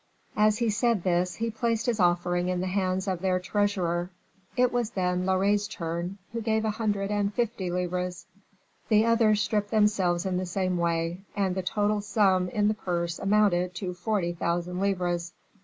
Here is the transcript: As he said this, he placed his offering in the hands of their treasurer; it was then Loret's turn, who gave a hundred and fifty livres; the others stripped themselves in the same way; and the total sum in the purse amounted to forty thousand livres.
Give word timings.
As 0.35 0.57
he 0.57 0.71
said 0.71 1.03
this, 1.03 1.35
he 1.35 1.51
placed 1.51 1.85
his 1.85 1.99
offering 1.99 2.49
in 2.49 2.59
the 2.59 2.65
hands 2.65 3.07
of 3.07 3.19
their 3.21 3.39
treasurer; 3.39 4.09
it 4.57 4.71
was 4.73 4.89
then 4.89 5.27
Loret's 5.27 5.67
turn, 5.67 6.17
who 6.33 6.41
gave 6.41 6.65
a 6.65 6.71
hundred 6.71 7.11
and 7.11 7.31
fifty 7.31 7.69
livres; 7.69 8.25
the 8.89 9.05
others 9.05 9.43
stripped 9.43 9.69
themselves 9.69 10.25
in 10.25 10.37
the 10.37 10.45
same 10.47 10.77
way; 10.77 11.19
and 11.35 11.53
the 11.53 11.61
total 11.61 12.01
sum 12.01 12.49
in 12.49 12.67
the 12.67 12.73
purse 12.73 13.19
amounted 13.19 13.75
to 13.75 13.93
forty 13.93 14.33
thousand 14.33 14.79
livres. 14.79 15.33